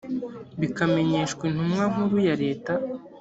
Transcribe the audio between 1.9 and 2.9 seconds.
nkuru ya leta